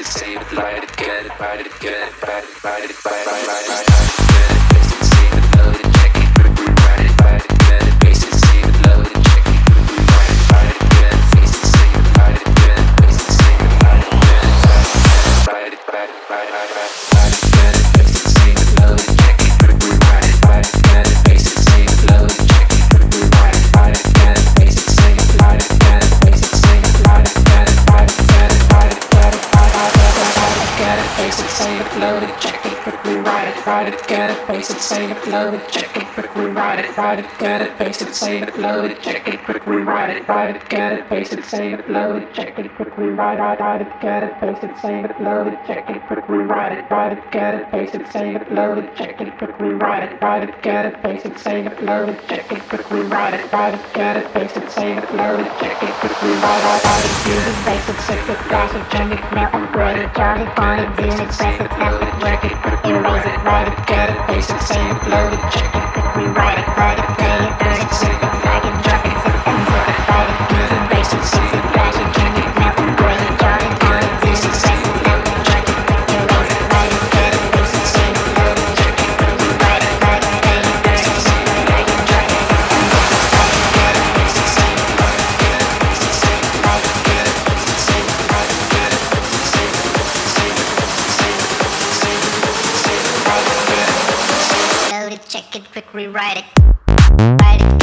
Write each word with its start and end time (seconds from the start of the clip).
it, 0.00 0.06
save 0.06 0.40
it, 0.40 0.52
light 0.54 0.82
it, 0.82 0.90
rewrite 33.04 33.48
it, 33.48 33.66
write 33.66 33.92
it, 33.92 34.08
get 34.08 34.30
it, 34.30 34.46
paste 34.46 34.70
it, 34.70 34.80
save 34.80 35.10
it, 35.10 35.26
load 35.28 35.54
it, 35.54 35.68
check 35.70 35.96
it, 35.96 36.06
quick, 36.12 36.34
rewrite 36.36 36.78
it, 36.84 36.96
write 36.96 37.18
it, 37.18 37.26
get 37.38 37.62
it, 37.62 37.76
paste 37.78 38.02
it, 38.02 38.14
save 38.14 38.42
it, 38.42 38.58
load 38.58 38.90
it, 38.92 39.02
check 39.02 39.26
it, 39.28 39.42
quick, 39.44 39.66
rewrite 39.66 40.10
it, 40.16 40.28
write 40.28 40.54
it, 40.56 40.68
get 40.68 40.92
it, 40.92 41.06
paste 41.08 41.32
it, 41.32 41.44
save 41.44 41.78
it, 41.78 41.90
load 41.90 42.22
it, 42.22 42.34
check 42.34 42.48
it, 42.58 42.74
quick, 42.74 42.96
rewrite 42.98 43.38
it, 43.38 43.60
write 43.60 43.80
it, 43.82 43.88
get 44.00 44.22
it, 44.22 44.34
paste 44.40 44.64
it, 44.64 44.76
save 44.76 45.04
it, 45.14 45.20
load 45.24 45.46
it, 45.52 45.56
check 45.66 45.88
it, 45.90 46.02
quick, 46.06 46.28
rewrite 46.28 46.72
it, 46.72 46.90
write 46.90 47.12
it, 47.14 47.22
get 47.30 47.54
it, 47.56 47.62
paste 47.70 47.94
it, 47.96 48.06
save 48.10 48.36
it, 48.36 48.52
load 48.52 48.78
it, 48.78 48.96
check 48.96 49.20
it, 49.22 49.36
quick, 49.38 49.58
rewrite 49.60 50.02
it, 50.04 50.20
write 50.22 50.42
it, 50.44 50.62
get 50.64 50.84
it, 50.86 51.00
paste 51.02 51.24
it, 51.24 51.38
save 51.40 51.66
it, 51.68 51.82
load 51.84 52.08
it, 52.08 52.26
check 52.26 52.48
it, 52.50 52.58
quick, 52.68 52.90
rewrite 52.90 53.34
it, 53.34 53.52
write 53.52 53.74
it, 53.74 53.92
get 53.94 54.16
it, 54.16 54.24
paste 54.32 54.56
it, 54.56 54.68
save 54.70 54.92
it, 54.98 55.14
load 55.14 55.38
it, 55.40 55.50
check 55.58 55.82
it, 55.82 55.92
quick, 55.98 56.20
rewrite 56.20 56.68
it, 56.68 56.80
write 56.84 57.04
it, 57.04 57.28
use 57.28 57.46
it, 57.46 57.56
paste 57.64 57.88
it, 57.88 58.00
save 58.00 58.28
it, 58.28 58.38
gossip, 58.48 58.82
change 58.92 59.12
it, 59.12 59.20
map, 59.32 59.72
bread 59.72 59.98
it, 59.98 60.14
charge 60.14 60.40
it, 60.40 60.56
find 60.56 60.80
it, 60.84 60.90
view 60.96 61.22
it, 61.24 61.32
save 61.32 61.60
it, 61.60 61.70
load 61.78 62.02
it, 62.02 62.14
check 62.20 62.44
it, 62.44 62.52
quick, 62.58 62.89
you 62.90 62.96
write 62.98 63.24
it, 63.24 63.36
write 63.44 63.68
it, 63.70 63.86
get 63.86 64.10
it, 64.10 64.26
basic, 64.26 64.60
say 64.62 64.82
it, 64.90 65.00
load 65.08 65.32
it, 65.32 65.40
check 65.54 65.72
it, 65.78 65.84
quick, 65.92 66.08
rewrite 66.16 66.58
it, 66.58 66.66
write 66.76 66.98
it, 66.98 67.18
get 67.18 67.26
it. 67.26 67.29
rewrite 95.94 96.38
it. 96.38 96.44
Write 97.42 97.60
it. 97.62 97.79